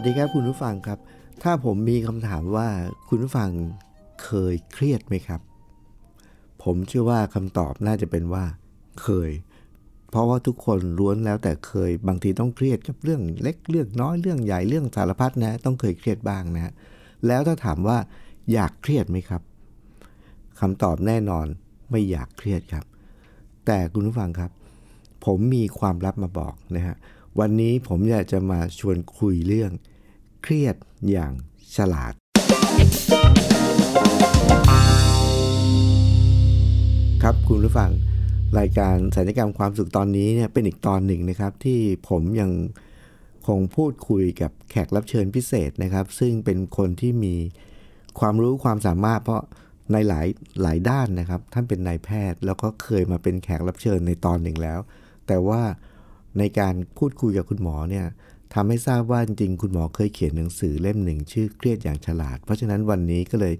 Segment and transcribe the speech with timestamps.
[0.00, 0.98] สวัสดีครับคุณผู้ฟังครับ
[1.42, 2.68] ถ้าผมมีคำถามว่า
[3.08, 3.50] คุณผู้ฟัง
[4.24, 5.40] เคยเครียดไหมครับ
[6.62, 8.44] ผมเชื่อว่าคำตอบน่าจะเป็นว่า
[9.02, 9.30] เคย
[10.10, 16.72] เพราะว่าทุกคนล้วนแล้วแต่เคย บางทีต้องเครียดกับเรื่องเล็กเรื่องน้อยเรื่องใหญ่เรื่องสารพัดนะ ต้องเคยเครียดบ้างนะ
[17.26, 17.98] แล้วถ้าถามว่า
[18.52, 19.42] อยากเครียดไหมครับ
[20.60, 21.46] คำตอบแน่นอน
[21.90, 22.84] ไม่อยากเครียดครับ
[23.66, 24.50] แต่คุณผู้ฟังครับ
[25.24, 26.96] ผมมีความลับมาบอกนะฮะ
[27.40, 29.72] วันนี้ผมอยากจะมาชวนคุยเรื่อง
[30.42, 30.76] เครียด
[31.10, 31.32] อย่าง
[31.76, 32.12] ฉลาด
[37.22, 37.90] ครับคุณผู้ฟัง
[38.58, 42.50] รายการสัญญกรรมความสุขตอนนี้เนี่ยเป็นอีกตอนหนึ่งนะครับ ที่ผมยัง
[43.48, 47.34] คงพูดคุยกับแขกรับเชิญพิเศษนะครับ ซึ่งเป็นคนที่มี
[48.20, 49.42] ความรู้ความสามารถ เพราะ
[49.92, 50.26] ในหลาย
[50.62, 54.78] หลายด้านนะครับ ท่านเป็นนายแพทย์ แล้วก็เคยมาเป็นแขกรับเชิญในตอนหนึ่งแล้ว
[55.26, 55.62] แต่ว่า
[56.38, 58.06] ในการพูดคุยกับคุณหมอเนี่ย
[58.54, 63.54] ทำให้ทราบว่าจริงๆคุณหมอเคยเขียนหนังสือเล่มหนึ่งชื่อเครียดอย่างฉลาด เพราะฉะนั้นวันนี้ก็เลย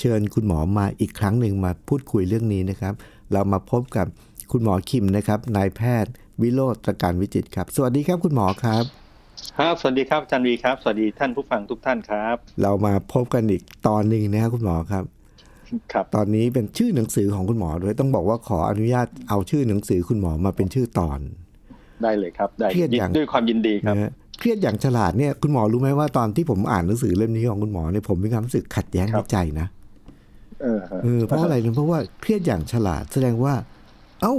[0.00, 2.94] เชิญคุณหมอมาอีกครั้งหนึ่งมาพูดคุยเรื่องนี้นะครับ
[3.32, 4.06] เรามาพบกับ
[4.52, 8.84] คุณหมอคิมนะครับนายแพทย์วิโรจน์ตรการวิจิตรครับ สวัสดีครับคุณหมอครับ
[9.58, 15.04] ครับสวัสดีครับอาจารย์วีครับ สวัสดีท่านผู้ฟังทุกท่านครับ เรามาพบกันอีกตอนหนึ่งนะครับคุณหมอครับ
[15.92, 21.20] ครับ ตอนนี้เป็นชื่อหนังสือของคุณหมอด้วยต้องบอกว่าขออนุญาตเอาชื่อหนังสือคุณหมอมาเป็นชื่อตอน
[22.02, 29.66] ได้เลยครับ ได้เครียดอย่างด้วยความยินดีครับนะฮะ เครียดอย่างฉลาดเนี่ยคุณหมอรู้ไหมว่าตอนที่ผมอ่านหนังสือเล่มนี้ของคุณหมอเนี่ยผมมีความรู้สึกขัดแย้งครัในบใจนะ
[30.62, 33.54] เออฮะเออเพราะอะไรเนี่ยเพราะว่าเครียดอย่างฉลาด แสดงว่า
[34.20, 34.34] เอ้า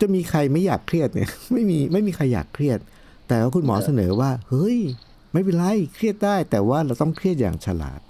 [0.00, 2.78] จะมีใครไม่อยากเครียดเนี่ย ไม่มีไม่มีใครอยากเครียด
[3.28, 4.78] แต่ว่าคุณหมอเสนอว่า เฮ้ย
[5.32, 5.64] ไม่เป็นไร
[5.94, 8.00] เครียดได้ แต่ว่าเราต้องเครียดอย่างฉลาด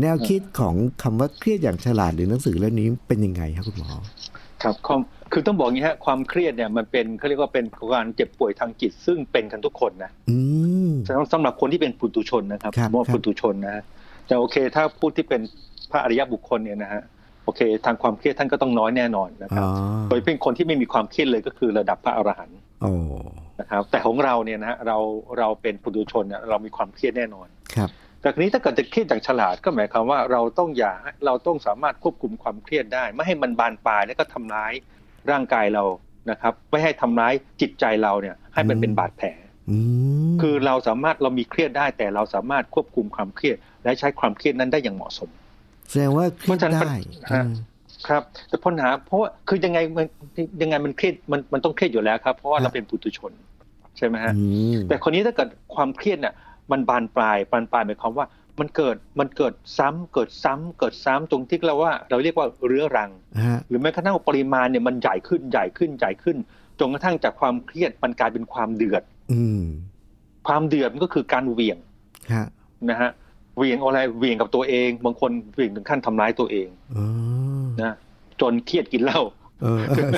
[0.00, 3.90] แนวคิดของคำว่าเครียดอย่างฉลาดหรือหนังสือเล่มนี้เป็นยังไงครับคุณหมอ
[4.62, 4.74] ครับ
[5.32, 10.38] ความคือต้องบอกอย่างนี้ฮะความเครียดเนี่ยมันเป็นเขาเรียกว่าเป็นการเจ็บป่วยทางจิต ซึ่งเป็นกันทุกคนนะอื
[10.88, 13.82] มสำหรับสำหรับคนที่เป็นปุถุชนนะครับครับผมว่าครับปุถุชนนะฮะ
[14.26, 15.40] แต่โอเค ถ้าพูดที่เป็น
[15.90, 17.02] พระอริยบุคคลเนี่ยนะฮะ
[17.44, 19.70] โอเค ทางความเครียดท่านก็ต้องน้อยแน่นอนนะครับอ๋อ
[20.10, 22.92] โดยเป็นคนที่ไม่มีความเครียดเลยก็คือระดับพระอรหันต์โอ้
[23.60, 24.98] นะครับแต่ของเราเนี่ยนะฮะเรา
[25.38, 27.90] เราเป็นปุถุชนเนี่ยเรามีความเครียดแน่นอนครับ
[28.20, 30.94] แต่ทีนี้ถ้าเกิดจะเครียดอย่างฉลาดก็หมายความว่าเราต้องอย่า
[31.26, 34.72] เราต้องสามารถควบคุมความเครียดได้ ไม่ให้มันบานปลายแล้วก็ทำร้าย
[35.30, 35.84] ร่างกายเรา
[36.30, 39.28] นะครับ ไม่ให้ทำร้ายจิตใจเราเนี่ย ให้มันเป็นบาดแผล
[39.70, 39.76] อื
[40.32, 45.30] มคือเราสามารถเรามีเครียดได้ แต่เราสามารถควบคุมความเครียด และใช้ความเครียดนั้นได้อย่างเหมาะสม
[45.90, 46.94] แสดงว่าเครียดเพราะฉะนั้นได้
[47.32, 47.54] ฮะอืม
[48.08, 50.06] ครับ แต่ปัญหาเพราะว่าคือยังไงมัน
[50.62, 53.32] ยังไงมันเครียดมันมันต้องเครียดอยู่แล้วครับ เพราะว่าเราเป็นปุถุชน
[53.96, 54.42] ใช่ไหมฮะอื
[54.76, 56.34] มแต่คนนี้ถ้าเกิดความเครียดเนี่ย
[56.72, 58.26] มันบานปลายบานปลายหมายความว่า
[58.60, 63.10] มันเกิดมันเกิดซ้ำเกิดซ้ำเกิดซ้ำตรงที่เราว่าเราเรียกว่าเรื้อรัง
[63.46, 66.36] ฮะหรือแม้กระทั่งปริมาณเนี่ยมันใหญ่ขึ้นใหญ่ขึ้นใหญ่ขึ้น
[66.78, 69.02] จนกระทั่งจากความเครียดมันกลายเป็นความเดือด
[69.32, 69.64] อืม
[70.46, 71.78] ความเดือดมันก็คือการเหวี่ยง
[72.34, 72.46] ฮะ
[72.90, 73.10] นะฮะ
[73.56, 77.06] เหวี่ยงอะไรเหวี่ยงกับตัวเอง บางคนเหวี่ยงถึงขั้นทำร้ายตัวเองอ๋อ
[77.82, 77.94] นะ
[78.40, 79.20] จนเครียดกินเหล้า
[79.62, 80.10] เออเออ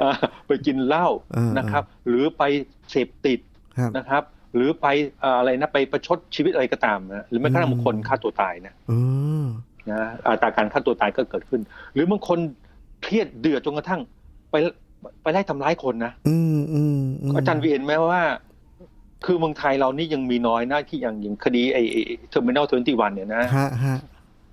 [0.00, 0.16] เออ
[0.46, 2.42] ไปกินเหล้าเออนะครับ หรือไป
[2.90, 3.40] เสพติด
[3.78, 4.22] ครับนะครับ
[4.54, 4.86] หรือไป
[5.20, 9.46] เอ่ออะไรนะไปประชดชีวิตอะไรก็ตามนะหรือแม้กระทั่งอืมบางคนฆ่าตัวตายนะอ๋อ
[9.90, 11.60] นะอัตราการฆ่าตัวตายก็เกิดขึ้น
[11.94, 12.38] หรือบางคน
[13.02, 14.00] เครียดเดือดจนกระทั่ง
[14.50, 14.54] ไป
[15.22, 16.98] ไปไล่ทำร้ายคนนะอืมอืม
[17.28, 18.22] มอาจารย์วีเห็นไหมว่า
[19.24, 21.82] คือเมืองไทยเรานี่ยังมีน้อยนะที่อย่างอย่างคดีไอ้
[22.30, 23.98] Terminal Twenty-One เนี่ยนะฮะฮะ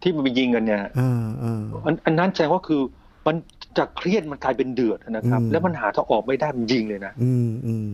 [0.01, 2.81] ที่มันไปยิงกันเนี่ยเออเอออันอันนั้นแสดงว่าคือ
[3.27, 3.35] มัน
[3.77, 7.91] จากเครียดมันกลายเป็นเดือดนะครับอืมแล้วมันหาทางออกไม่ได้มันยิงเลยนะอืมอืม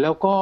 [0.00, 0.34] แล้วก็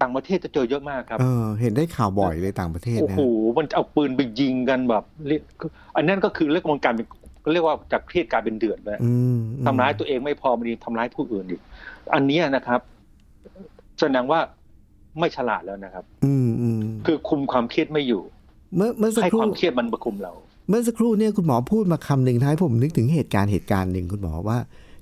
[0.00, 3.22] ต่างประเทศจะเจอเยอะมากครับ เออ เห็นได้ข่าวบ่อยเลยต่างประเทศโอ้นะโห
[3.58, 7.06] มันเอาปืนไปยิงกันแบบเรียกคืออันนั้นก็คือเรียกว่าการเป็น
[7.52, 11.60] เรียกว่าจากเครียดกลายเป็นเดือดเลยอืมทำร้ายตัวเองไม่พอมันยังทำร้ายผู้อื่นอีก
[12.14, 12.80] อันเนี้ยนะครับ
[14.00, 14.40] แสดงว่า
[15.18, 18.22] ไม่ฉลาดแล้วนะครับ อืมอืมคือคุมความเครียดไม่อยู่
[18.76, 20.32] เมื่อเมื่อสักให้ครู่ความเครียดมันประคุมเรา
[20.68, 24.58] เมื่อสักครู่เนี่ยคุณหมอพูดมาคำหนึ่งท้ายผมนึกถึงเหตุการณ์เหตุการณ์หนึ่งคุณหมอว่า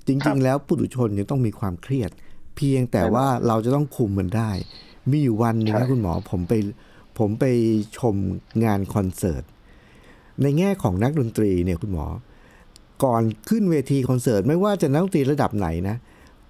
[0.07, 2.11] จครัริงบๆแล้วผู้ถุชนยังต้องมีความเครียด
[2.57, 4.51] เพียงแต่ว่าเราจะต้องคุมมันได้
[5.11, 6.53] มีอยู่วันหนึ่งใช่นะคุณหมอผมไป
[7.19, 7.45] ผมไป
[7.97, 8.15] ชม
[8.63, 9.43] งานคอนเสิร์ต
[10.41, 12.05] ในแง่ของนักดนตรีเนี่ยคุณหมอ
[13.03, 15.95] ก่อนขึ้นเวทีคอนเสิร์ตไม่ว่าจะนักดนตรีระดับไหนนะ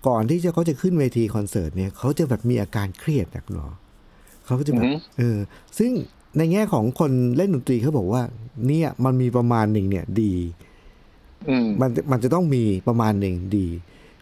[0.07, 3.69] ก่อนที่จะเขาจะขึ้นเวทีคอนเสิร์ตเนี่ยเขาจะแบบมีอาการเครียดนะคุณหมอ
[4.45, 5.37] เขาก็จะแบบอือฮึเออ
[5.77, 5.91] ซึ่ง
[6.37, 8.21] ในแง่ของคนเล่นดนตรีเขาบอกว่า
[8.67, 10.33] เนี่ยมันมีประมาณหนึ่งเนี่ยดี
[11.49, 13.67] อืมมันมันจะต้องมีประมาณหนึ่งดี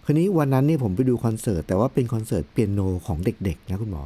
[0.05, 4.03] คราวนี้วันนั้นเนี่ยผมไปดูคอนเสิร์ตแต่ว่าเป็นคอนเสิร์ตเปียโนของเด็กๆนะคุณหมอ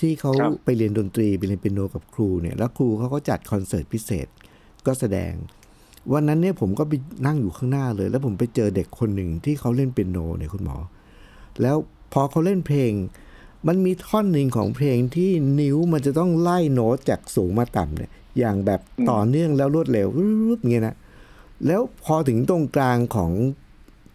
[0.00, 4.26] ที่เขาครับไปเรียนดนตรีไปเรียนเปียโนกับครูเนี่ยแล้วครูเขาก็จัดคอนเสิร์ตพิเศษ
[4.86, 5.32] ก็แสดง
[6.12, 6.92] วันนั้นเนี่ยผมก็ไป
[7.26, 10.76] นั่งอยู่ข้างหน้าเลย แล้วผมไปเจอเด็กคนหนึ่งที่เขาเล่นเปียโนเนี่ยคุณหมอ
[11.62, 11.76] แล้ว
[12.12, 12.92] พอเขาเล่นเพลง
[13.66, 15.30] มันมีท่อนหนึ่งของเพลงที่
[15.60, 18.80] นิ้วมันจะต้องไล่โน้ตจากสูงมาต่ำเนี่ยอย่างแบบ
[19.10, 20.96] ต่อเนื่องแล้วรวดเร็วรึบๆเงี้ยนะ
[21.66, 23.32] แล้วพอถึงตรงกลางของ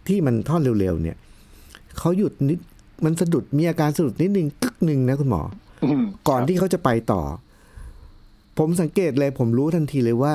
[0.08, 1.16] ที่มันท่อนเร็วๆเนี่ย
[1.98, 2.58] เขาหยุดนิด
[3.04, 5.42] มันสะดุดมีอาการสะดุดนิดนึงกึกหนึ่งนะคุณหมอ
[5.84, 7.22] อืมก่อนที่เขาจะไปต่อ
[8.58, 10.34] ผมสังเกตเลยผมรู้ทันทีเลยว่า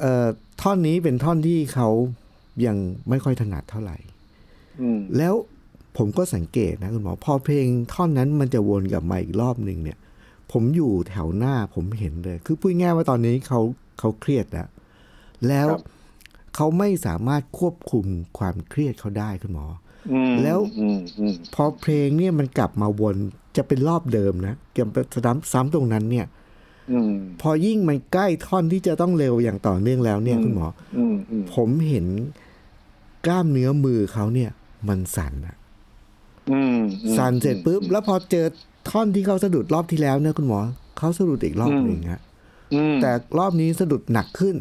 [0.00, 0.26] เอ่อ
[0.62, 1.88] ท่อนนี้เป็นท่อนที่เขา
[2.66, 2.76] ยัง
[3.08, 3.96] ไม่ค่อยถนัดเท่าไหร่
[4.80, 5.34] อืมแล้ว
[5.96, 9.98] ผมก็สังเกตนะคุณหมอพอเพลงท่อนนั้นมันจะวนกลับมาอีกรอบหนึ่งเนี่ย
[10.52, 13.60] ผมอยู่แถวหน้าผมเห็นเลย คือพูดง่ายๆว่าตอนนี้เขา
[13.98, 14.68] เขาเครียดแล้ว
[15.48, 15.82] แล้วครับ
[16.56, 18.04] เขาไม่สามารถควบคุม
[18.38, 19.66] ความเครียดเขาได้คุณหมอ
[20.12, 23.16] อืมแล้วอืมอืมพอเพลงเนี่ยมันกลับมาวน
[23.56, 26.26] จะเป็นรอบเดิมนะเกี่ยวกับซ้ำซ้ำตรงนั้นเนี่ย
[26.92, 30.66] อืมพอยิ่งมันใกล้ท่อนที่จะต้องเร็วอย่างต่อเนื่องแล้วเนี่ยคุณหมอ
[30.96, 32.06] อืมอืมผมเห็น
[33.26, 34.50] กล้ามเนื้อมือเขาเนี่ย
[34.88, 35.56] มันสั่นอะ
[36.50, 38.46] อืมอืมสั่นเสร็จปุ๊บ แล้วพอเจอ
[38.90, 40.60] ท่อนที่เขาสะดุดรอบที่แล้วเนี่ยคุณหมอ
[40.98, 42.20] เขาสะดุดอีกรอบหนึ่งฮะ
[42.74, 44.56] อืมแต่รอบนี้สะดุดหนักขึ้น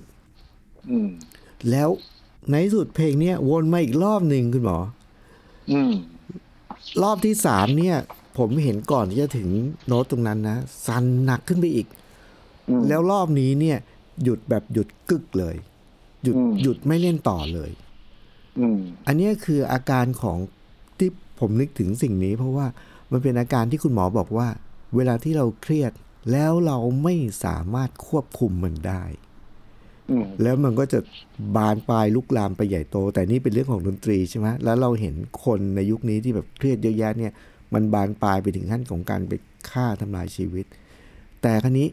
[0.91, 1.09] อืม
[1.71, 1.89] แล้ว
[2.49, 4.79] ในที่สุดเพลงเนี่ยวนมาอีกรอบหนึ่งคุณหมอ
[5.71, 5.91] อืม
[7.03, 7.97] รอบที่สามเนี่ย
[8.37, 9.49] ผมเห็นก่อนที่จะถึง
[9.87, 10.57] โน้ตตรงนั้นนะ
[10.87, 11.87] สั่นหนักขึ้นไปอีก
[12.69, 13.77] อืมแล้วรอบนี้เนี่ย
[14.23, 15.55] หยุดแบบหยุดกึกเลย
[16.23, 17.71] หยุดอืมหยุดไม่เล่นต่อเลย
[18.59, 18.77] อืม
[19.07, 20.37] อันเนี้ยคืออาการของ
[20.97, 21.09] ที่
[21.39, 22.67] ผมนึกถึงสิ่งนี้ เพราะว่า
[23.11, 24.47] มันเป็นอาการที่คุณหมอบอกว่า
[24.95, 25.91] เวลาที่เราเครียด
[26.31, 29.24] แล้วเราไม่สามารถควบคุมมันได้อืม
[30.41, 30.99] แล้วมันก็จะ
[31.55, 35.15] บานปลายลุกลามไปใหญ่โต แต่นี่เป็นเรื่องของดนตรีใช่ไหมแล้วเราเห็น
[35.45, 37.33] คนในยุคนี้ที่แบบเครียดเยอะแยะเนี่ย
[37.73, 39.33] มันบานปลายไปถึงขั้นของการไป
[39.71, 40.65] ฆ่าทำลายชีวิต
[41.41, 41.87] แต่ครั้นี้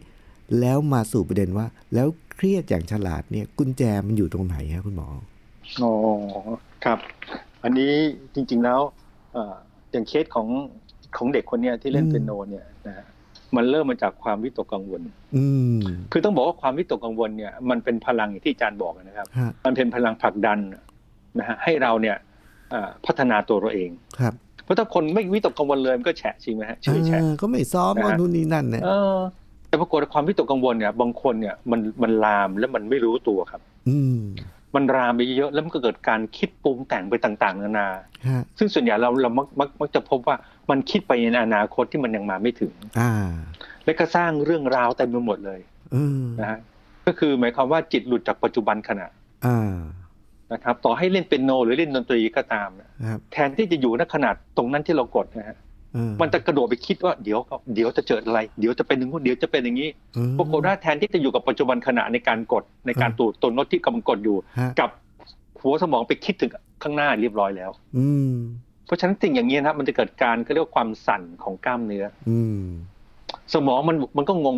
[0.61, 5.09] แล้วมาสู่ประเด็นว่า แล้วเครียดอย่างฉลาดเนี่ย กุญแจมันอยู่ตรงไหนฮะคุณหมอ
[5.83, 5.93] อ๋อ
[6.85, 6.99] ครับ
[7.63, 7.93] อันนี้
[8.35, 8.81] จริงๆแล้ว
[9.33, 9.57] เอ่อ
[9.93, 10.49] อย่างเคสของ
[11.17, 13.07] ของเด็กคนเนี้ยที่เล่นอืมเปียโนเนี่ยนะฮะ
[13.57, 15.01] มันเริ่มมาจากความวิตกกังวล
[15.37, 15.45] อื
[15.77, 15.79] ม
[16.13, 20.59] คือต้องบอกว่าความวิตกกังวลเนี่ยมันเป็นพลังอย่างที่อาจารย์บอกนะครับฮะมันเป็นพลังผลักดัน
[21.39, 22.17] นะฮะให้เราเนี่ย
[22.71, 23.91] เอ่อพัฒนาตัวเราเอง
[24.21, 24.35] ครับ
[24.65, 29.19] เพราะถ้าคนไม่วิตกกังวลเลยมันก็แฉะจริงไหมฮะชื่อแฉะเออก็ไม่ซ้อมนะฮะว่านู่นนี่นั่นเนี่ยเออ
[29.69, 33.99] แต่ปรากฏว่าความวิตกกังวลเนี่ย บางคนเนี่ยมันมันลามแล้วมันไม่รู้ตัวครับ อื
[34.73, 37.89] มมันรามไปเยอะแล้วมันก็เกิดการคิดปรุงแต่งไปต่างๆ นานา
[38.29, 40.37] ฮะซึ่งส่วนใหญ่เราเรามักมักมักจะพบว่า
[40.71, 43.13] มันคิดไปในอนาคตที่มันยังมาไม่ถึงอ่า
[43.85, 45.61] และก็สร้างเรื่องราวเต็มไปหมดเลย
[45.93, 46.59] เออนะฮะ
[47.07, 49.07] ก็คือหมายความว่าจิตหลุดจากปัจจุบันขณะ
[49.47, 49.75] อ่า
[50.53, 55.72] นะครับ ต่อให้เล่นเป็นโน หรือเล่นดนตรีก็ตามนะครับแทนที่จะอยู่ณขนาดตรงนั้นที่เรากดนะฮะเออ
[56.21, 57.39] มันจะกระโดดไปคิดว่าเดี๋ยว
[57.75, 64.91] เดี๋ยวจะเจออะไร เดี๋ยวจะเป็นอย่างนู้นเดี๋ยวจะเป็นอย่างนี้เออปรากฏว่าแทนที่จะอยู่กับปัจจุบันขณะในการกดในการอืมตูดตัวโน้ตที่กำลังกดอยู่ฮะกับ
[65.61, 66.51] หัวสมองไปคิดถึง
[66.83, 68.33] ข้างหน้าเรียบร้อยแล้ว อืม
[68.87, 72.63] เพราะฉะนั้นสิ่งอย่างนี้นะครับมันจะเกิดการเขาเรียกว่าความสั่นของกล้ามเนื้อ อืม
[73.55, 74.57] สมองมันมันก็งง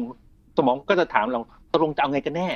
[0.57, 1.41] สมองก็จะถามเรา
[1.73, 2.49] ตกลงจะเอาไงกันแน่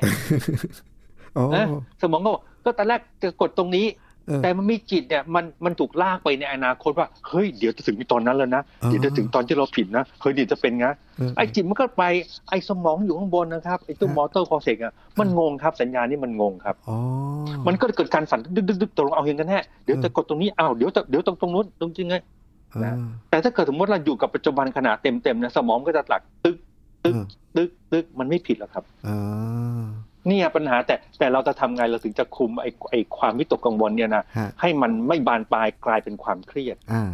[1.36, 1.66] อ๋อนะ
[2.02, 4.07] สมองก็บอกก็ตอนแรกจะกดตรงนี้เออ
[4.42, 12.04] แต่มันมีจิตเนี่ยมันมันถูกลากไปในอนาคตว่าเฮ้ยเดี๋ยวจะถึงตอนนั้นแล้วนะอ๋อเดี๋ยวจะถึงตอนที่เราผิดนะเฮ้ยเดี๋ยวจะเป็นนะเออไอ้จิตมันก็ไป
[12.50, 16.96] ไอ้สมองอยู่ข้างบนนะครับไอ้ตัวฮะ motor cortex อะมันงงครับสัญญาณนี่มันงงครับอ๋อ
[17.66, 22.16] มันก็เกิดการสั่นดึกดึกดึกตกลงเอายังกันแน่เดี๋ยวจะกดตรงนี้อ้าวเดี๋ยวจะเดี๋ยวตรงตรงนู้นตรงจริงไง
[22.84, 22.94] อ่า
[23.30, 26.56] แต่ถ้าเกิดสมมติเราอยู่กับปัจจุบันขณะเต็มเต็มๆนะสมองก็จะหลักตึก
[27.04, 27.24] ตึกเออ
[27.56, 29.84] ตึกตึกมันไม่ผิดหรอกครับอ่า
[30.26, 37.04] เนี่ยปัญหาแต่แต่เราจะทำไงเราถึงจะคุมไอ้ไอ้ความวิตกกังวลเนี่ยนะฮะให้มันไม่บานปลายกลายเป็นความเครียดอ่า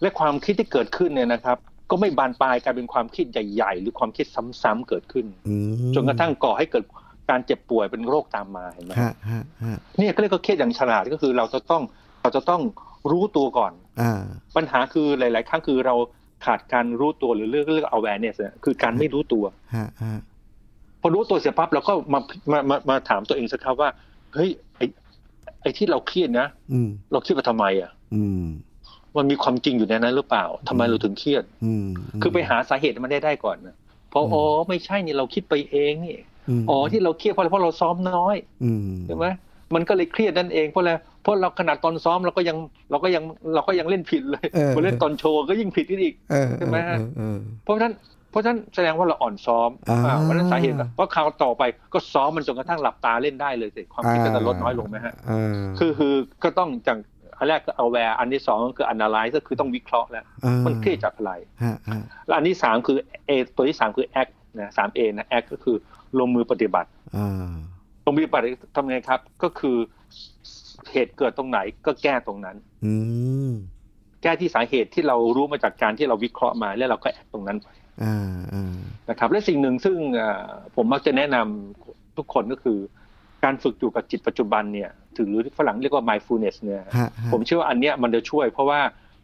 [0.00, 1.58] และความคิดที่เกิดขึ้นเนี่ยนะครับ
[1.90, 4.26] ก็ไม่บานปลายกลายเป็นความคิดใหญ่ ๆ หรือความคิด
[4.62, 5.56] ซ้ำๆเกิดขึ้นอื
[5.90, 6.84] มจนกระทั่งก่อให้เกิด
[7.30, 11.82] การเจ็บป่วยเป็นโรคตามมาเห็นไหมฮะฮะฮะเนี่ยก็เรียกว่าเครียดอย่างฉลาดก็คือเราจะต้อง
[12.22, 12.62] เราจะต้อง
[13.10, 14.22] รู้ตัวก่อนอ่า
[14.56, 15.94] ปัญหาคือหลาย ๆ ครั้งคือเรา
[16.46, 20.18] ขาดการรู้ตัวหรือเรื่องเรื่อง awareness เนี่ยคือการไม่รู้ตัวฮะฮะ
[21.00, 22.20] พอรู้ตัวเสร็จปั๊บเราก็มา
[22.52, 23.90] มามามาถามตัวเองสักครับว่า
[24.34, 24.86] เฮ้ยไอ้
[25.62, 28.44] ไอ้ที่เราเครียดนะอืมเราเครียดมาทำไมอะอืม
[29.16, 31.86] มันมีความจริงอยู่ในนั้นหรือเปล่าทำไมเราถึงเครียดอืม
[32.22, 33.76] คือไปหาสาเหตุมันได้ได้ก่อนนะ
[34.10, 36.16] เพราะอืมอ๋อไม่ใช่นี่เราคิดไปเองนี่
[36.62, 39.26] มอ๋อที่เราเครียดเพราะอะไรเพราะเราซ้อมน้อยอืมใช่ไหม
[39.74, 40.92] มันก็เลยเครียดนั่นเองเพราะอะไร
[41.22, 42.56] เพราะเราขนาดตอนซ้อมเราก็ยัง
[42.90, 47.92] เราก็ยังเราก็ยังเล่นผิดเลยเออมาเล่นตอนโชว์ก็ยิ่งผิดอีกเออใช่ไหมฮะเออเออเพราะฉะนั้น
[48.30, 51.62] เพราะฉะนั้นแสดงว่าเราอ่อนซ้อมอ่าอ่าเพราะฉะนั้นสาเหตุก็เพราะคราวต่อไป
[51.94, 56.98] ก็ซ้อมมันจนกระทั่งหลับตาเล่นได้เลยสิความคิดก็จะลดน้อยลงไหมฮะอ่าคือคือก็ต้องจาก
[57.38, 61.32] อันแรกก็ aware อันที่สองก็คือ analyze ก็คือต้องวิเคราะห์แล้วอ่ามันเครียดจากอะไร
[61.62, 65.76] ฮะฮะและอันที่สามคือ A ตัวที่สามคือ act นะสาม A นะ act ก็คือ
[66.18, 67.50] ลงมือปฏิบัติอ่า
[68.04, 69.76] ลงมือปฏิบัติทำไงครับ ก็คือ
[70.92, 72.92] เหตุเกิดตรงไหนก็แก้ตรงนั้นอื
[73.48, 73.52] ม
[74.22, 77.79] แก้ที่สาเหตุที่เรารู้มาจากการที่เราวิเคราะห์มาแล้วเราก็แอคตรงนั้นไปอ่าอ่า
[79.10, 82.78] นะครับและสิ่งหนึ่งซึ่งเอ่อผมมักจะแนะนำทุกคนก็คือ
[83.44, 88.80] การฝึกอยู่กับจิตปัจจุบันเนี่ยถึงหรือที่ฝรั่งเรียกว่า mindfulness เนี่ยฮะฮะผมเชื่อว่าอันเนี้ยมันจะช่วย เพราะว่า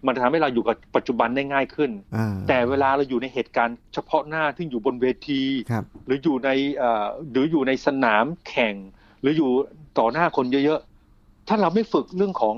[0.07, 8.75] มันจะทำให้เราอยู่กับปัจจุบันได้ง่ายขึ้นอ่าแต่เวลาเราอยู่ในเหตุการณ์เฉพาะหน้าที่อยู่บนเวทีครับหรืออยู่ในเอ่อหรืออยู่ในสนามแข่ง
[9.21, 9.51] หรืออยู่
[9.99, 12.57] ต่อหน้าคนเยอะๆ ถ้าเราไม่ฝึกเรื่องของ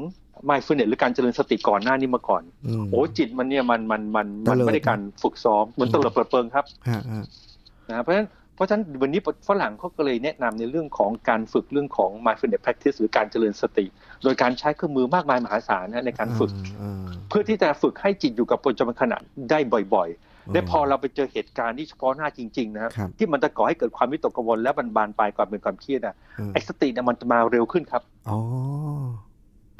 [0.48, 7.24] mindfulness หรือการเจริญสติก่อนหน้านี้มาก่อนอืมโอ้จิตมันเนี่ยมันมันมันมันเตลิดไม่ได้การฝึกซ้อมเหมือนอืมเตลิดเปิดเปิงครับฮะฮะ
[7.90, 13.86] นะเพราะฉะนั้นเพราะฉะนั้นวันนี้ฝรั่งเขาก็เลยแนะนำในเรื่องของการฝึกเรื่องของ mindfulness practice หรือการเจริญสติ
[14.24, 19.16] โดยการใช้เครื่องมือมากมายมหาศาลนะในการฝึกอ่าเพื่อที่จะฝึกให้จิตอยู่กับปัจจุบันขณะ
[19.50, 19.58] ได้
[19.94, 20.10] บ่อย
[20.46, 28.38] อืมๆและพอเราไปเจอเหตุการณ์ที่เฉพาะหน้าจริงๆนะครับครับที่มันจะก่อให้เกิดความวิตกกังวลและบันบานปลายความเป็นความเครียดอะอืมไอ้สติเนี่ยมันจะมาเร็วขึ้นครับอ๋อ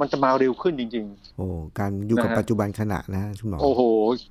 [0.01, 1.47] มันจะมาเร็วขึ้นจริงโอ้
[1.79, 3.83] การอยู่กับนะฮะ ปัจจุบันขณะนะคุณหมอๆโอ้โห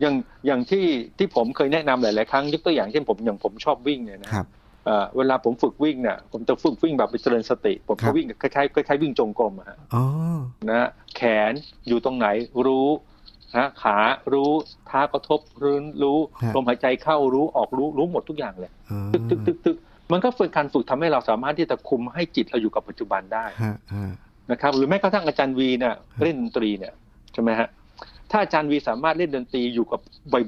[0.02, 0.16] อย่าง
[0.48, 0.86] อย่างที่
[1.18, 4.46] ที่ผมเคยแนะนำหลาย ๆ ครั้งยกตัวอย่างเช่นผมอย่างผมชอบวิ่งเนี่ยนะ ครับ
[4.86, 10.04] เอ่อเวลาผมฝึกวิ่งเนี่ยผมจะฝึกวิ่งแบบไปเจริญสติ ผมครัจะบวิ่งคล้ายๆคล้ายๆวิ่งจงกรมอะฮะอ๋อ
[10.70, 11.22] นะฮะแข
[11.52, 11.54] น
[11.88, 12.28] อยู่ตรงไหน
[12.68, 12.88] รู้
[13.56, 13.98] นะขา
[14.34, 14.52] รู้
[14.88, 19.78] เท้ากระทบพื้นรู้ฮะลมหายใจเข้ารู้ออกรู้รู้หมดทุกอย่างเลยอ๋อตึกตึกตึกตึก
[20.12, 24.08] มันก็เป็นการฝึกทำให้เราสามารถที่จะคุมให้จิตเราอยู่กับปัจจุบันได้ ฮะฮะ
[24.52, 26.94] นะครับ หรือแม้กระทั่งอาจารย์วีเนี่ยเล่นดนตรีเนี่ย
[27.34, 27.68] ใช่ไหมฮะ
[28.32, 30.02] ถ้าอาจารย์วีสามารถเล่นดนตรีอยู่กับ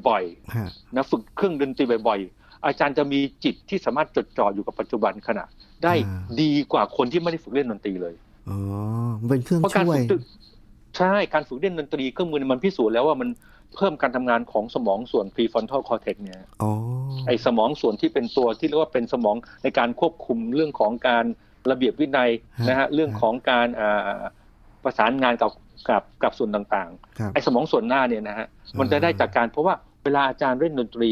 [0.08, 0.24] บ่อย
[0.56, 5.46] ฮะๆนะฝึกเครื่องดนตรีบ่อยๆ อาจารย์จะมีจิตที่สามารถจดจ่ออยู่กับปัจจุบันขณะ
[5.84, 5.94] ได้
[6.42, 8.16] ดีกว่าคนที่ไม่ได้ฝึกเล่นดนตรีเลย
[8.50, 8.58] อ๋อ
[9.20, 10.22] มันเป็นเครื่องเพราะการช่วยฝึก
[10.98, 13.30] ใช่การฝึกเล่นดนตรีเครื่องมือมันพิสูจน์แล้วว่ามัน
[13.76, 16.72] เพิ่มการทำงานของสมองส่วน prefrontal cortex เนี่ยอ๋อ
[17.28, 21.26] ไอสมองส่วนที่เป็นตัวที่เรียกว่าเป็นสมองในการควบคุมเรื่องของการ
[21.72, 22.30] ระเบียบวินัย
[22.70, 24.20] นะฮะเรื่องของการอ่า
[24.84, 25.52] ประสานงานกับ
[25.90, 26.90] กับกับส่วนต่าง
[27.20, 28.48] ครับๆไอสมองส่วนหน้าเนี่ยนะฮะ
[28.80, 31.12] มันจะได้จากการเพราะว่าเวลาอาจารย์เล่นดนตรี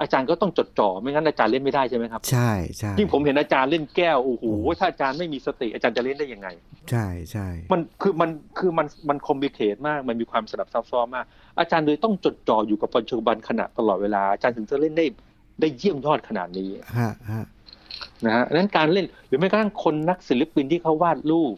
[0.00, 4.44] อาจารย์ก็ต้องจดจ่อไม่งั้นอาจารย์เล่นไม่ได้ใช่ไหมครับใช่ใช่ยิ่งผมเห็นอาจารย์เล่นแล้วโอ้โห
[4.78, 6.48] ถ้าอาจารย์ไม่มีสติอาจารย์จะเล่นได้ยังไง
[6.90, 11.24] ใช่ใช่มันคือมันคือมันมัน complicate มากมันมีความสลับซับซ้อนมาก
[11.58, 15.06] อาจารย์เลยต้องจดจ่ออยู่กับปัจจุบันขณะตลอดเวลาอาจารย์ถึงจะเล่นได้
[15.60, 17.44] ได้เยี่ยมยอดขนาดนี้ฮะฮะ
[18.26, 21.54] นะฮะดังนั้นการเล่นหรือแม้กระทั่งคนนักศิลปินที่เขาวาดรูป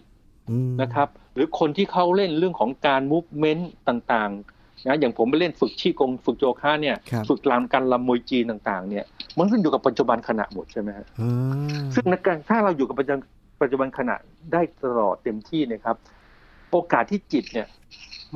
[0.51, 9.05] อืมนะครับ หรือคนที่เขาเล่นเรื่องของการมูฟเมนต์ต่างๆนะอย่างผมไปเล่นฝึกชีกงฝึกโยคะเนี่ยครับฝึกลามการลำมวยจีนต่าง ๆ เนี่ย
[9.39, 11.33] มันขึ้นอยู่กับปัจจุบันขณะหมดใช่ไหมฮะอ่า
[11.95, 13.21] ซึ่งในการถ้าเราอยู่กับปัจจุบัน
[13.63, 14.17] ปัจจุบันขณะ
[14.53, 15.97] ได้ตลอดเต็มที่เนะครับ
[16.71, 17.67] โอกาสที่จิตเนี่ย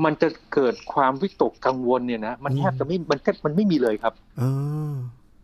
[0.04, 4.50] มันจะเกิดความวิตกกังวลเนี่ยนะมันแทบจะไม่มันแทบมันไม่มีเลยครับอ๋อ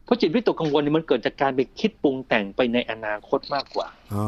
[0.05, 4.25] เพราะจิตวิตกกังวลเนี่ยมันเกิดจากการไปคิดปรุงแต่งไปในอนาคตมากกว่าอ๋อ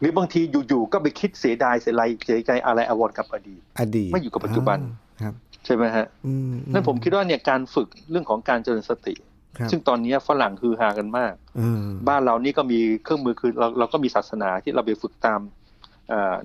[0.00, 9.14] หรือบางทีอยู่ๆก็ไปคิดเสียดายเสียไรเสียใจอะไรอาวรณ์กับอดีต อดีตไม่อยู่กับปัจจุบันอ่าครับ ใช่ไหมฮะอืมนั่นผมคิดว่าเนี่ยการฝึกเรื่องของการเจริญสติ
[9.58, 15.57] ครับซึ่งตอนนี้ฝรั่งฮือฮากันมากอืมบ้านเรานี่ก็มีเครื่องมือคือเราเราก็มีศาสนาที่เราไปฝึกตามเอ่อ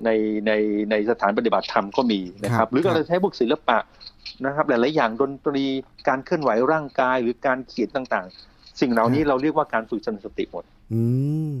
[0.04, 0.10] ใน
[0.46, 0.52] ใน
[0.90, 3.78] ในสถานปฏิบัติธรรมก็มีนะครับ หรือเราใช้พวกศิลปะ
[4.46, 5.64] นะครับหลายๆอย่างดนตรี
[6.08, 11.02] การเคลื่อนไหวร่างกายหรือการเขียนต่างๆ สิ่งเหล่านี้เราเรียกว่าการฝึกเจริญสติหมดอื
[11.50, 11.52] ม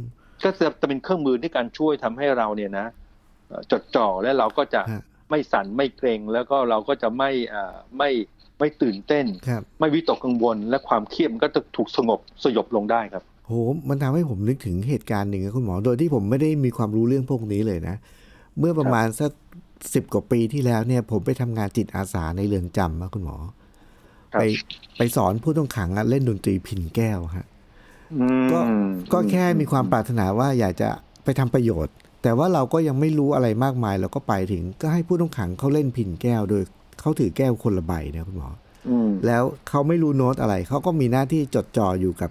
[0.44, 2.86] ก็จะจะเป็นเครื่องมือในการช่วยทำให้เราเนี่ยนะ
[3.48, 8.10] เอ่อจดจ่อและเราก็จะฮะไม่สั่นไม่เกรงแล้วก็เราก็จะไม่อ่าไม่
[8.58, 13.52] ไม่ตื่นเต้นครับไม่วิตกกังวล และความเครียดมันก็จะถูกสงบสยบลงได้ครับ โห
[13.88, 17.96] มันทำให้ผมนึกถึงเหตุการณ์หนึ่งนะคุณหมอ โดยที่ผมไม่ได้มีความรู้เรื่องพวกนี้เลยนะ
[18.58, 19.30] เมื่อประมาณสัก
[19.94, 23.36] สิบกว่าปีที่แล้วเนี่ย ผมไปทำงานจิตอาสาในเรือนจำนะคุณหมอ
[24.32, 24.42] ครับไป
[24.96, 27.46] ไปสอนผู้ต้องขังอะเล่นดนตรีพินแก้วฮะ
[28.14, 28.58] อืมก็
[29.12, 30.88] ก็แค่มีความปรารถนาว่าอยากจะ
[31.24, 36.62] ไปทำประโยชน์ แต่ว่าเราก็ยังไม่รู้อะไรมากมายเราก็ไปถึง ก็ให้ผู้ต้องขังเขาเล่นพินแก้ว โดย
[37.00, 38.48] เขาถือแก้วคนละใบนะคุณหมอ
[38.88, 42.30] อืมแล้วเขาไม่รู้โน้ตอะไรเขาก็มีหน้าที่จดจ่ออยู่กับ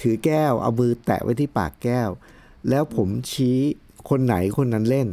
[0.00, 2.08] ถือแก้ว เอามือแตะไว้ที่ปากแก้ว
[2.68, 3.58] แล้วผมชี้
[4.08, 5.08] คนไหนคนนั้นเล่น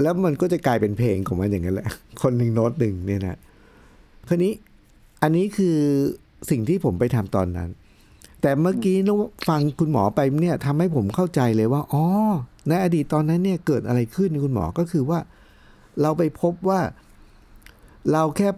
[0.00, 1.88] แล้วมันก็จะกลายเป็นเพลงของมันอย่างนั้นแหละ
[2.22, 3.38] คนหนึ่งโน้ตหนึ่งเนี่ยนะ
[4.28, 4.52] คราวนี้
[5.22, 5.76] อันนี้คือ
[6.50, 7.68] สิ่งที่ผมไปทำตอนนั้น
[8.42, 12.04] แต่เมื่อกี้นกฟังคุณหมอไปเนี่ยทำให้ผมเข้าใจเลยว่าอ๋อ
[12.68, 15.18] ในอดีตตอนนั้นเนี่ยเกิดอะไรขึ้นคุณหมอก็คือว่า
[16.02, 16.80] เราไปพบว่า
[18.12, 18.48] เราแค่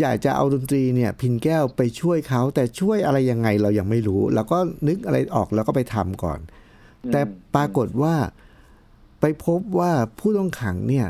[0.00, 6.38] อยากจะเอาดนตรีเนี่ยพินแก้วไปช่วยเขาแต่ช่วยอะไรยังไงเรายังไม่รู้เราก็นึกอะไรออกแล้วก็ไปทำก่อน
[7.12, 7.20] แต่
[7.54, 8.14] ปรากฏว่า
[9.20, 11.06] ไปพบว่าผู้ต้องขังเนี่ย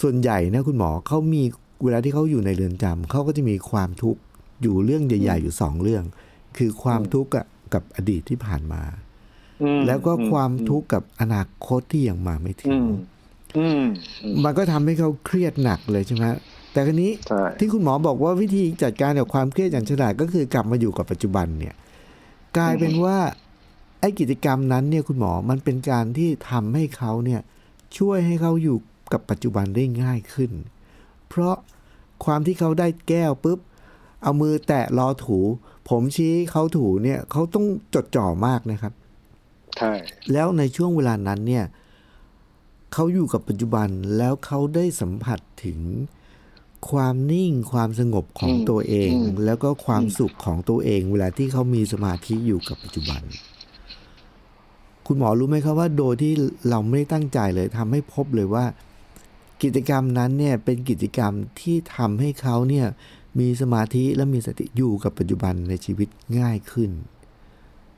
[0.00, 1.42] ส่วนใหญ่นะคุณหมอเขามี
[1.82, 4.20] เวลาที่เขาอยู่ในเรือนจำเขาก็จะมีความทุกข์
[4.62, 6.04] อยู่เรื่องใหญ่ ๆ อยู่สองเรื่อง
[6.56, 7.30] คือความทุกข์
[7.74, 8.82] กับอดีตที่ผ่านมา
[9.62, 12.90] อืมแล้วก็ความทุกข์กับอนาคตที่ยังมาไม่ถึอืงม
[13.58, 13.84] อืม
[14.22, 16.24] อืมมันก็ทำให้เขาเครียดหนักเลยใช่ไหม
[16.72, 21.74] แต่คราวนี้ใช่ที่คุณหมอบอกว่าวิธีจัดการกับความเครียดอย่างฉลาดก็คือกลับมาอยู่กับปัจจุบันเนี่ย
[22.56, 23.18] กลายเป็นว่า
[24.00, 27.40] ไอ้กิจกรรมนั้นเนี่ยคุณหมอมันเป็นการที่ทำให้เขาเนี่ย
[27.98, 28.76] ช่วยให้เขาอยู่
[29.12, 30.52] กับปัจจุบันได้ง่ายขึ้น
[31.28, 31.56] เพราะ
[32.24, 33.58] ความที่เขาได้แก้วปุ๊บ
[34.22, 35.38] เอามือแตะรอถู
[35.88, 38.92] ผมชี้เขาถูเนี่ยเขาต้องจดจ่อมากนะครับ
[39.76, 39.92] ใช่
[40.32, 41.64] แล้วในช่วงเวลานั้นเนี่ย
[42.92, 45.78] เขาอยู่กับปัจจุบันแล้วเขาได้สัมผัสถึง
[46.90, 49.12] ความนิ่งความสงบของตัวเอง
[49.44, 53.22] แล้วก็ความสุขของตัวเอง เวลาที่เขามีสมาธิอยู่กับปัจจุบัน
[55.06, 56.32] คุณหมอรู้ไหมครับว่าโดยที่
[56.70, 58.64] เราไม่ได้ตั้งใจเลยทำให้พบเลยว่า
[59.62, 62.86] กิจกรรมนั้นเนี่ยเป็นกิจกรรมที่ทำให้เขาเนี่ย
[63.40, 66.08] มีสมาธิและมีสติอยู่กับปัจจุบันในชีวิต
[66.38, 66.90] ง่ายขึ้น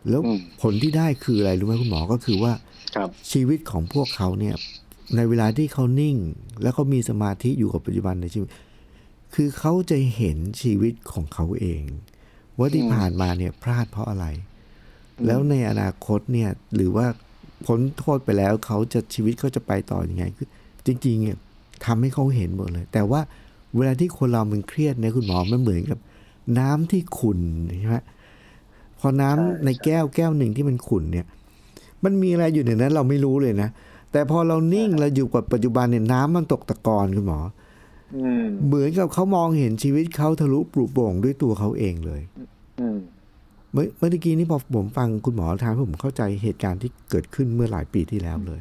[0.08, 2.52] แล้วอืมผลที่ได้คืออะไรรู้ไหมคุณหมอก็คือว่า
[2.96, 4.54] ครับชีวิตของพวกเขาเนี่ย
[5.16, 6.16] ในเวลาที่เขานิ่ง
[6.62, 8.48] แล้วเขามีสมาธิอยู่กับปัจจุบันในชีวิต
[9.34, 11.82] คือเขาจะเห็นชีวิตของเขาเอง
[12.58, 14.26] ว่าที่อืมผ่านมาเนี่ยพลาดเพราะอะไร
[15.26, 17.06] แล้วในอนาคตเนี่ยหรือว่า
[17.66, 20.48] พ้นโทษไปแล้วเขาจะชีวิตเขาจะไปต่ออยังไงคือ
[20.86, 21.38] จริงๆเนี่ย
[21.84, 23.20] ทำให้เขาเห็นหมดเลย แต่ว่า
[23.76, 25.98] เวลาที่คนเรามันเครียดเนี่ยคุณหมอมันเหมือนกับ
[26.58, 27.40] น้ำที่ขุ่น
[27.78, 27.96] ใช่ไหม
[29.00, 31.26] พอน้ำใช่ในแก้วแก้วหนึ่งที่มันขุ่นเนี่ย
[32.04, 33.68] มันมีอะไรอยู่ในนั้นเราไม่รู้เลยนะ
[34.12, 37.52] แต่พอเรานิ่งเราอยู่กับปัจจุบันเนี่ยน้ำมันตกตะกอนคุณหมออืม
[38.66, 42.22] เหมือนกับเขามองเห็นชีวิตเขาทะลุปลุกโปร่งด้วยตัวเขาเองเลย
[42.80, 42.98] อืม
[43.72, 48.60] เมื่อเมื่อกี้นี้พอผมฟังคุณหมอทางผมเข้าใจเหตุการณ์ที่เกิดขึ้นเมื่อหลายปีที่แล้วเลย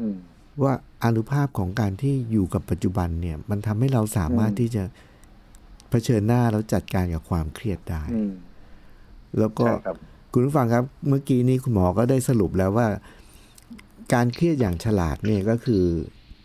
[0.00, 0.16] อืม
[0.62, 0.72] ว่า
[1.04, 4.82] อานุภาพของการที่อยู่กับปัจจุบันเนี่ย มันทำให้เราสามารถอืมที่จะ
[5.90, 8.32] เผชิญหน้าแล้วจัดการกับความเครียดได้อืม
[9.38, 9.96] แล้วก็ใช่ครับ
[10.32, 12.88] คุณผู้ฟังครับ เมื่อกี้นี้คุณหมอก็ได้สรุปแล้วว่า
[14.14, 15.84] การเครียดอย่างฉลาดเนี่ยก็คือ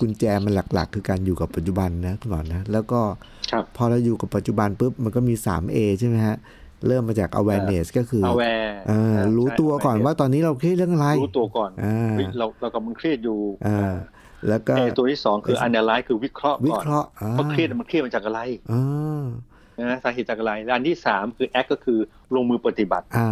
[0.02, 3.02] กุญแจมันหลัก ๆ คือการอยู่กับปัจจุบันนะคุณหมอนะแล้วก็
[3.52, 6.38] ครับพอเราอยู่กับปัจจุบันปุ๊บมันก็มี 3A ใช่ไหมฮะ
[6.88, 8.46] เริ่มมาจาก awareness ก็คือเอาแว
[8.88, 13.94] เออรู้ตัวก่อนว่าตอนนี้เราเครียดเรื่องอะไร รู้ตัวก่อนอ่าเฮ้ยเราเรากำลังเครียดอยู่อ่า
[14.48, 18.40] แล้วก็เอตัวที่สองคือ analyze คือวิเคราะห์วิก่อนเคราะห์อ่าว่าเครียดมันเครียดมาจากอะไร
[18.72, 19.24] อ่า
[19.90, 22.00] นะสาเหตุจากอะไรและอันที่สามคือ act ก็คือ
[22.36, 23.32] ลงมือปฏิบัติอ่า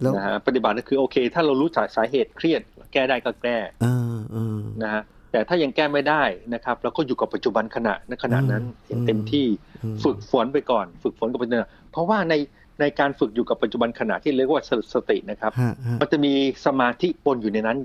[0.00, 2.60] แล้วนะฮะปฏิบัติก็คือโอเค ถ้าเรารู้จักสาเหตุเครียด
[2.92, 5.02] แก้ได้ก็แก้อ่าอ่านะฮะ
[5.34, 6.22] แต่ถ้ายังแก้ไม่ได้
[6.54, 9.46] นะครับเราก็อยู่กับปัจจุบันขณะในขณะนั้นอืมอย่างเต็มที่
[9.84, 12.34] อืมฝึกฝนไปก่อน ฝึกฝนกับปัจจุบันเพราะว่าใน
[12.80, 14.62] ในการฝึกอยู่กับปัจจุบันขณะที่เรียกว่า
[14.94, 16.32] สตินะครับฮะฮะมันจะมี
[16.66, 17.78] สมาธิปนอยู่ในนั้น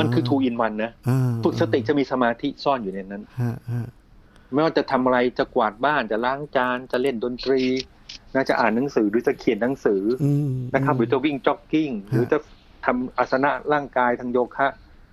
[0.00, 3.84] มันคือ two in one นะอ่าฝึกสติจะมีสมาธิซ่อนอยู่ในนั้นฮะฮะ
[4.52, 7.62] ไม่ว่าจะทำอะไรจะกวาดบ้านจะล้างจานจะเล่นดนตรี
[8.34, 12.38] นะจะอ่านหนังสือหรือจะเขียนหนังสืออืมอนะครับ หรือจะวิ่งจ็อกกิ้ง หรือจะ
[12.84, 14.68] ทำอาสนะร่างกายทางโยคะ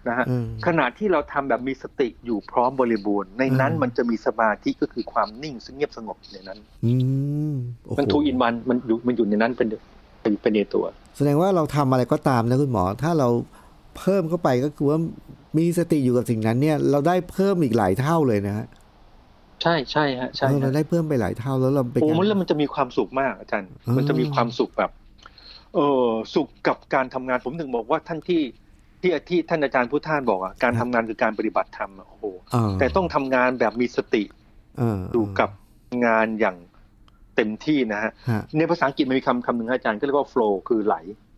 [0.10, 6.94] นะฮะอืมขณะที่เราทำแบบมีสติอยู่พร้อมบริบูรณ์ ในนั้นอืมมันจะมีสมาธิก็คือความนิ่งซึ่งเงียบสงบอยู่ในนั้นอื
[7.52, 9.68] มโอ้โหมันทูอินวันมันอยู่มันอยู่ในนั้นเป็น
[10.22, 10.86] เป็นเป็นในตัว
[11.18, 13.30] แสดงว่าเราทำอะไรก็ตามนะคุณหมอ ถ้าเรา
[13.98, 15.00] เพิ่มเข้าไปก็คือว่า
[15.58, 18.68] มีสติอยู่กับสิ่งนั้นเนี่ย เราได้เพิ่มอีกหลายเท่าเลยนะฮะ
[19.62, 24.92] ใช่ใช่ฮะใช่เออเราฮะได้เพิ่มไปหลายเท่าแล้วเราไปนโอ้การมันแล้วมันจะมีความสุขมากอาจารย์อืมมันจะมีความสุขแบบ
[25.76, 28.42] เออสุขกับการทำงานผมถึงบอกว่าท่านที่
[29.02, 34.24] ที่ที่ท่านอาจารย์พุทธานบอกอะการทำงานคือการปฏิบัติธรรมอะโอ้โหอ่าแต่ต้องทำงานแบบมีสติ
[34.82, 35.50] อ่าอยู่กับ
[36.06, 36.58] งานอย่าง
[37.36, 40.96] เต็มที่นะฮะฮะในภาษาอังกฤษมันมีคำคำหนึ่งฮะอาจารย์ก็เรียกว่า flow คือไหล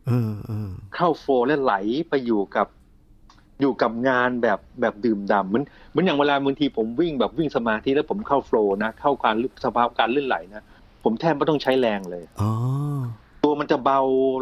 [0.07, 1.73] เออเออเข้าโฟลและไหล
[2.09, 2.67] ไปอยู่กับ
[3.61, 10.63] อยู่กับงานแบบแบบดื่มด่ำเหมือนเหมือนอย่างเวลาบางทีผมวิ่งแบบวิ่งสมาธิแล้วผมเข้าโฟลนะเข้าการลึกสภาพการลื่นไหลนะ
[11.03, 12.51] ผมแทบไม่ต้องใช้แรงเลยอ๋อ
[13.43, 13.99] ตัวมันจะเบา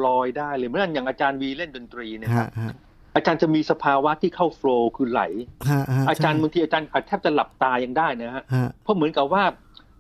[0.08, 2.74] ลอยได้เลยเหมื่อนอย่างอาจารย์วีเล่นดนตรีเนยครัฮะบฮะ
[3.18, 5.22] อาจารย์จะมีสภาวะที่เข้าโฟลคือไหล
[5.70, 9.44] ฮะฮะอาจารย์ใช่บางทีอาจารย์อาจแทบจะหลับตายังได้นะฮะฮะเพราะเหมือนกับว่า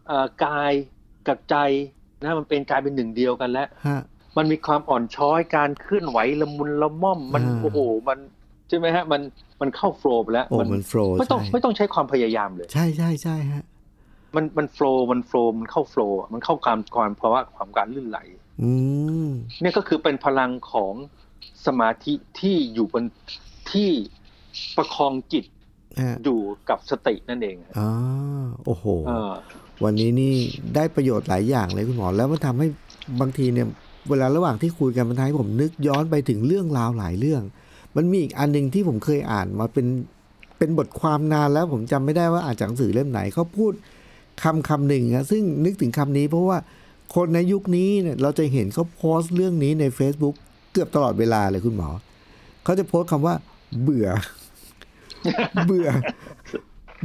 [0.07, 0.73] เอ่อกาย
[1.27, 1.55] กับใจ
[2.23, 3.99] นะมันเป็นกลายเป็นหนึ่งเดียวกันแล้วฮะ
[4.37, 8.19] มันมีความอ่อนช้อยการเคลื่อนไหวละมุนละม่อมมันอ่าโอ้โหมัน
[8.69, 9.21] ใช่ไหมฮะมัน
[9.61, 13.63] มันเข้าโฟล์ไปแล้วโอ้มันโฟล์ไม่ต้องใช่ไม่ต้องใช้ความพยายามเลย ใช่ใช่ใช่ฮะ
[14.35, 18.19] มันมันโฟล์มันโฟล์มันเข้าโฟล์มันเข้าความความภาวะความการลื่นไหล
[18.61, 18.71] อื
[19.27, 19.29] ม
[19.61, 20.93] เนี่ยก็คือเป็นพลังของ
[21.65, 23.03] สมาธิที่อยู่บน
[23.71, 23.89] ที่
[24.77, 25.45] ประคองจิต
[26.01, 26.39] ฮะอยู่
[26.69, 27.89] กับสตินั่นเองอ๋อ
[28.65, 29.31] โอ้โหเออ
[29.83, 30.35] วันนี้นี่
[30.75, 32.67] ได้ประโยชน์หลายอย่างเลยคุณหมอ แล้วมันทำให้
[33.21, 33.67] บางทีเนี่ย
[34.09, 37.41] เวลาระหว่างที่คุยกันมันทำให้ผมนึกย้อนไปถึงเรื่องราวหลายเรื่อง
[37.95, 39.87] มันมีอีกอันหนึ่งที่ผมเคยอ่านมาเป็น
[40.57, 43.73] เป็นบทความนานแล้วผมจำไม่ได้ว่าอ่านจากหนังสือเล่มไหนเขาพูด
[44.43, 46.57] คำคำหนึ่งอะซึ่งนึกถึงคำนี้เพราะว่า
[47.15, 51.89] คนในยุคนี้เนี่ยเราจะเห็นเขาโพสต์เรื่องนี้ใน Facebook เกือบตลอดเวลาเลยคุณหมอ
[52.63, 53.35] เขาจะโพสต์คำว่า
[53.83, 54.07] เบื่อ
[55.67, 55.89] เบื่อ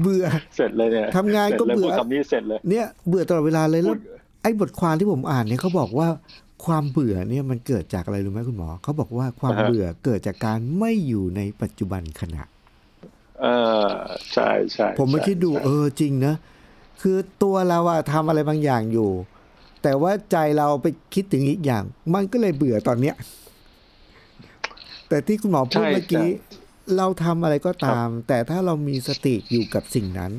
[0.03, 0.25] เบื่อ
[0.57, 4.01] เสร็จเลยเนี่ยทำงานก็สร็จลยเบื่อพูดคำนี้เสร็จเลย เนี่ยเบื่อตลอดเวลาเลยแล้วพูด
[4.43, 6.09] ไอ้บทความที่ผมอ่านเนี่ยเขาบอกว่า
[6.65, 12.43] ความเบื่อเนี่ยมันเกิดจากอะไรรู้ไหมคุณหมอเขาบอกว่าความเบื่อเกิดจากการไม่อยู่ในปัจจุบันขณะ
[13.43, 13.47] เอ
[13.87, 13.89] อ
[14.33, 16.35] ใช่ใช่ผมมาใช่คิดดูใช่เออจริงนะ
[17.03, 19.11] คือตัวเราอะทำอะไรบางอย่างอยู่
[19.83, 21.83] แต่ว่าใจเราไปคิดถึงอีกอย่าง
[22.15, 23.17] มันก็เลยเบื่อตอนเนี้ย
[25.13, 26.29] แต่ที่คุณหมอพูดเมื่อกี้
[26.97, 30.33] เราทำอะไรก็ตาม แต่ถ้าเรามีสติอยู่กับสิ่งนั้น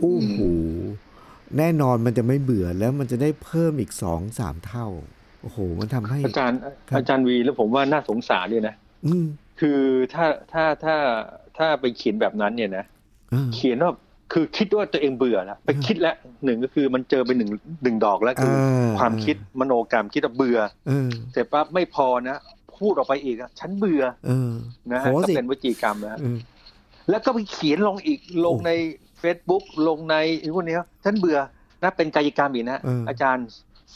[0.00, 0.38] โอ้โห
[1.58, 4.86] แน่นอนมันจะไม่เบื่อแล้วมันจะได้เพิ่มอีกสองสามเท่า
[5.42, 8.74] โอ้โหมันทำให้อาจารย์ครับอาจารย์วีแล้วผมว่าน่าสงสารเนี่ยนะ
[9.06, 9.24] อืม
[9.60, 9.80] คือ
[10.14, 10.96] ถ้าถ้าถ้า
[11.58, 12.84] ถ้าไปเขียนแบบนั้นเนี่ยนะ
[13.32, 13.92] อ่าเขียนว่า
[14.32, 17.50] คือคิดว่าตัวเองเบื่อแล้วไปคิดแล้วหนึ่งก็คือมันเจอไปหนึ่ง
[17.82, 22.38] หนึ่งดอกแล้วคืออาความคิดมโนกรรมคิดว่าเบื่อเออเสร็จปั๊บไม่พอนะ
[22.80, 24.52] พูดออกไปอีกอะฉันเบื่อเออ
[24.92, 26.38] นะโหฮะก็คือเป็นวจีกรรมนะฮะเออ
[27.10, 28.72] แล้วก็ไปเขียนลงอีกลงใน
[29.22, 31.38] Facebook ลงในไอ้พวกเนี้ยฉันเบื่อ
[31.82, 33.46] นะเป็นกายกรรมอีกนะเออออาจารย์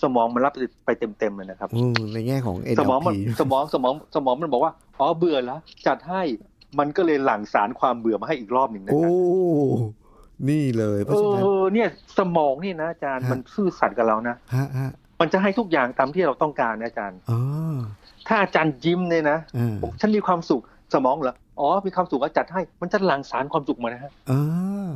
[0.02, 0.52] สมองมันรับ
[0.86, 1.82] ไปเต็มๆเลยนะครับโอ้
[2.14, 6.22] ในแง่ของ NLP สมองมันสมองสมองสมองมันบอกว่าอ๋อเบื่อแล้วจัดให้
[6.78, 9.92] มันก็เลยหลั่งสารความเบื่อมาให้อีกรอบหนึ่งนะโอ้ครับ
[10.50, 11.88] นี่เลยเพเอราะฉะนั้นอเนี่ย
[12.18, 14.90] สมองนี่นะอาจารย์ฮะมันซื่อสัตย์กับเรานะฮะฮะ
[15.20, 17.40] มันจะให้ทุกอย่างตามที่เราต้องการนะอาจารย์อ๋อ
[18.28, 20.62] ถ้าอาจารย์ยิ้มเนี่ยนะอ่าบอกฉันมีความสุข
[20.94, 24.90] สมองเหรออ๋อมีความสุขก็จัดให้ มันจะหลั่งสารความสุขมานะฮะอ่า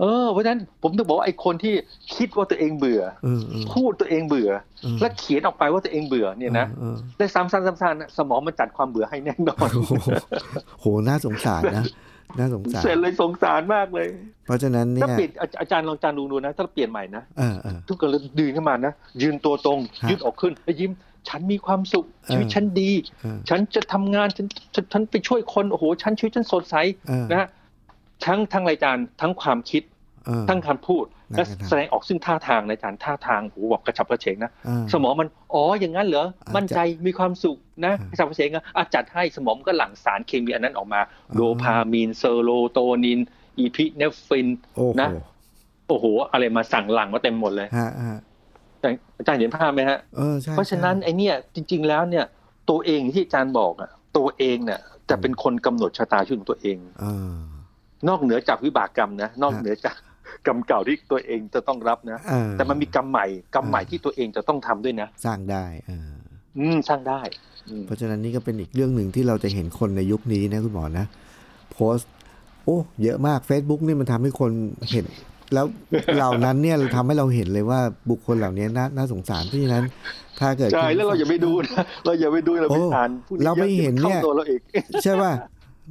[0.00, 1.74] เออเพราะฉะนั้นผมต้องบอกว่าไอ้คนที่
[2.16, 4.50] คิดว่าตัวเองเบื่อเออเออพูดตัวเองเบื่อ
[4.82, 9.92] เออและเขียนออกไปว่าตัวเองเบื่อเนี่ยนะเออได้ซ้ำๆซ้ำๆนะสมองมันจัดความเบื่อให้แน่นอนโอ้โห
[10.80, 11.84] โหน่าสงสารนะ
[12.38, 14.08] น่าสงสารเสร็จเลยสงสารมากเลย
[14.46, 20.90] เพราะฉะนั้นเนี่ถ้ายเปลี่ยนอาอาจารย์ลองอาจารย์ดูดูนะ ถ้าเปลี่ยนใหม่นะเออเออทุกคนเลยดืนขึ้นมานะยืนตัวตรงฮะยืดออกขึ้นแล้วยิ้ม
[21.28, 26.76] ฉันมีความสุขเออชีวิตฉันดีเออฉันจะทำงานฉันฉันฉันไปช่วยคนโอ้โหฉันชีวิตฉันสดใส
[27.08, 27.48] เออนะฮะ
[28.24, 29.82] ทั้งทั้งรายการทั้งความคิด
[30.26, 31.06] เออทั้งคำพูด
[31.36, 37.56] นั่นและไงนะแสดงออกซึ่งท่าทางในการท่าทางโอ้โหบอกกระฉับกระเฉงนะเออสมองมันอ๋ออย่างนั้นเหรออ่ามั่นใจมีความสุข
[37.86, 43.20] นะอ่าประสาทประเสงอะอะจัดให้สมองก็หลั่งสารเคมีอันนั้นออกมาอ่า dopamine serotonin
[43.58, 45.08] epinephrine โอ้โหนะ
[45.88, 48.33] โอ้โหอะไรมาสั่งหลั่งมาเต็มหมดเลยฮะฮะแต่
[49.18, 52.24] อาจารย์เห็นภาพไหมฮะเออใช่เพราะฉะนั้นใช่ไอเนี่ยจริง ๆ แล้วเนี่ย
[52.70, 57.36] ตัวเองที่อาจารย์บอกอะตัวเองเนี่ยจะเป็นคนกำหนดชะตาชีวิตของตัวเองเออ
[58.08, 59.96] นอกเหนือจากวิบากกรรมนะนอกฮะเหนือจาก
[60.46, 66.12] กรรมเก่าที่ตัวเองจะต้องรับนะเออแต่มันมีกรรมใหม่กรรมใหม่ที่ตัวเองจะต้องทำด้วยนะ สร้างได้เออ
[66.58, 67.20] อืมสร้างได้
[67.68, 71.06] อืมเพราะฉะนั้นนี่ก็เป็นอีกเรื่องหนึ่งที่เราจะเห็นคนในยุคนี้นะคุณหมอนะ
[71.72, 72.10] โพสต์
[72.64, 74.50] โอ้ เยอะมาก Facebook นี่มันทำให้คน
[74.90, 75.06] เห็น
[75.52, 75.66] แล้ว
[76.16, 77.80] เหล่านั้นเนี่ยทำให้เราเห็นเลยว่า
[78.10, 79.84] บุคคลเหล่านี้น่าน่าสงสารเพราะฉะนั้น
[80.40, 84.60] ถ้าเกิดใช่คุณแล้วเราอย่าไปดูนะเราอย่าไปดูเราไปโอ้อ่านพวกเราไม่เห็นเนี่ยข้าตัวเราอีก
[85.02, 85.32] ใช่ป่ะ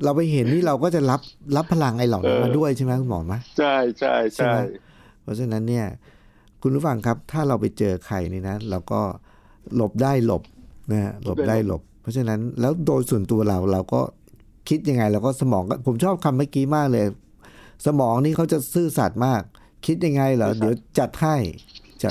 [0.03, 1.21] เราไปเห็นนี่เราก็จะรับ
[1.55, 4.57] รับพลังไอ้เหล่านั้นเออมาด้วยใช่ไหมคุณหมอมะใช่ใช่ใช่ใช่ไหม
[5.23, 5.85] เพราะฉะนั้นเนี่ย
[6.61, 9.01] คุณผู้ฟังครับ ถ้าเราไปเจอใครนี่นะเราก็
[9.75, 10.43] หลบได้หลบ
[10.91, 14.01] นะฮะหลบได้หลบ เพราะฉะนั้นแล้วโดยส่วนตัวเราเราก็
[14.69, 17.05] คิดยังไงเราก็สมองก็ผมชอบคำเมื่อกี้มากเลย
[17.85, 19.41] สมองนี่เขาจะซื่อสัตย์มาก
[19.85, 21.35] คิดยังไงเหรอ เดี๋ยวจัดให้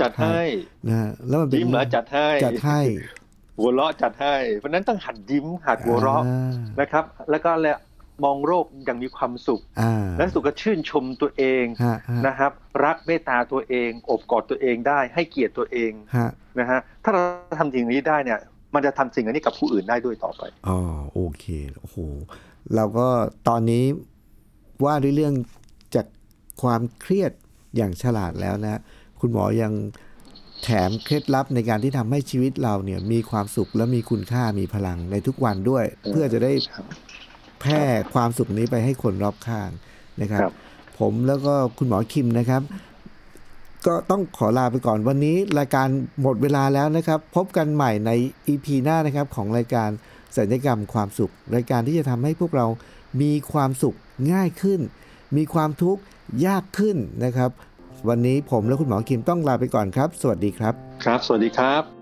[0.03, 0.41] จัดให้
[0.87, 2.81] นะฮะแล้วมันเป็นยิ้มเหรอจัดให้จัดให้
[3.59, 7.79] หัวเราะจัดให้ เพราะฉะนั้นต้องหัดยิ้มหัดหัวเราะอ่านะครับ แล้วก็แลว
[8.25, 12.53] มองโลกอย่างมีความสุขอ่าและสุขก็ชื่นชมตัวเองฮะฮะนะครับ
[12.85, 17.23] รักเมตตาตัวเอง อบกอดตัวเองได้ ให้เกียรติตัวเองฮะนะฮะถ้าเรา
[17.59, 18.39] ทำสิ่งนี้ได้เนี่ย
[18.75, 20.79] มันจะทำสิ่งอันนี้กับผู้อื่นได้ด้วยต่อไปอ๋อ
[21.13, 21.45] โอเค
[21.81, 21.97] โอ้โห
[22.75, 23.09] เราก็
[23.49, 23.85] ตอนนี้
[24.85, 25.62] ว่าด้วยเรื่องจาก
[26.63, 27.33] ความเครียด
[27.77, 28.81] อย่างฉลาดแล้วนะ
[29.21, 29.73] คุณหมอยัง
[30.65, 36.85] แถมเคล็ดลับในการที่ทำให้ชีวิตเราเนี่ยมีความสุขและมีคุณค่ามีพลังในทุกวันด้วยอืมเพื่อจะได้ครับ
[37.61, 37.83] แพร่
[38.15, 39.71] ความสุขนี้ไปให้คนรอบข้าง
[40.21, 40.53] นะครับครับ
[40.99, 42.63] ผมแล้วก็คุณหมอคิมนะครับ
[43.87, 45.89] ก็ต้องขอลาไปก่อนวันนี้ รายการ
[46.23, 48.11] หมดเวลาแล้วนะครับ พบกันใหม่ใน
[48.49, 49.89] EP หน้านะครับของรายการ
[50.37, 52.67] สัญญกรรมความสุข รายการที่จะทำให้พวกเรา
[53.23, 53.97] มีความสุข
[54.33, 54.81] ง่ายขึ้น
[55.37, 56.01] มีความทุกข์
[56.47, 57.51] ยากขึ้นนะครับ
[58.09, 62.02] วันนี้ผมและคุณหมอคิมต้องลาไปก่อนครับ สวัสดีครับ ครับ สวัสดีครับ